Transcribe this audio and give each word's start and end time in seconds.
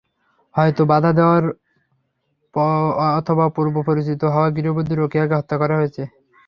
হয়তো 0.55 0.81
বাধা 0.85 1.11
দেওয়ায় 1.17 1.43
অথবা 3.19 3.45
পূর্বপরিচিত 3.55 4.21
হওয়ায় 4.33 4.53
গৃহবধূ 4.57 4.93
রোকেয়াকে 4.95 5.35
হত্যা 5.39 5.55
করা 5.61 5.75
হয়েছে। 5.79 6.03